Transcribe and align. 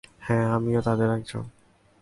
হ্যাঁ, 0.19 0.45
আমিও 0.51 0.81
তাদের 0.81 1.09
একজন। 1.09 1.43